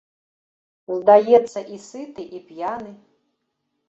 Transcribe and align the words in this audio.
Здаецца, 0.99 1.59
і 1.75 1.77
сыты 1.89 2.25
і 2.39 2.41
п'яны. 2.47 2.91